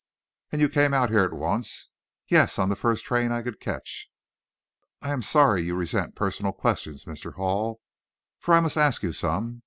[0.51, 1.89] "And you came out here at once?"
[2.27, 4.09] "Yes; on the first train I could catch."
[4.99, 7.35] "I am sorry you resent personal questions, Mr.
[7.35, 7.81] Hall,
[8.39, 9.59] for I must ask you some.